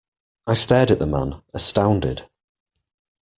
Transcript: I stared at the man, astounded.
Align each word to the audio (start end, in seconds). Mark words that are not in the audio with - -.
I 0.47 0.55
stared 0.55 0.89
at 0.89 0.97
the 0.97 1.05
man, 1.05 1.43
astounded. 1.53 2.27